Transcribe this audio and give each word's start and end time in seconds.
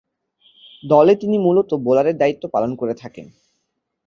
দলে 0.83 1.13
তিনি 1.15 1.37
মূলতঃ 1.37 1.71
বোলারের 1.77 2.15
দায়িত্ব 2.17 2.43
পালন 2.53 2.71
করে 2.75 2.93
থাকেন। 2.93 3.27